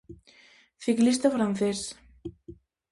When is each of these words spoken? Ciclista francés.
Ciclista 0.85 1.33
francés. 1.37 1.85